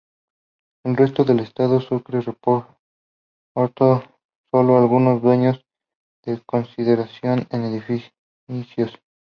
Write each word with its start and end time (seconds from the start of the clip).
El 0.83 0.97
resto 0.97 1.23
del 1.25 1.41
estado 1.41 1.79
Sucre 1.79 2.21
reportó 2.21 2.67
solo 4.49 4.77
algunos 4.79 5.21
daños 5.21 5.63
de 6.25 6.41
consideración 6.43 7.45
en 7.51 7.65
edificios. 7.65 8.99